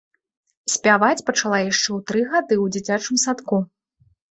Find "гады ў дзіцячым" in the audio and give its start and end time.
2.33-3.23